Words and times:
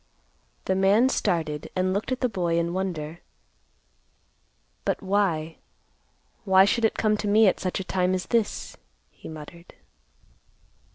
The 0.65 0.73
man 0.73 1.09
started 1.09 1.69
and 1.75 1.93
looked 1.93 2.11
at 2.11 2.21
the 2.21 2.27
boy 2.27 2.57
in 2.57 2.73
wonder; 2.73 3.19
"But 4.83 5.03
why, 5.03 5.57
why 6.43 6.65
should 6.65 6.85
it 6.85 6.97
come 6.97 7.15
to 7.17 7.27
me 7.27 7.45
at 7.45 7.59
such 7.59 7.79
a 7.79 7.83
time 7.83 8.15
as 8.15 8.25
this?" 8.25 8.77
he 9.11 9.29
muttered. 9.29 9.75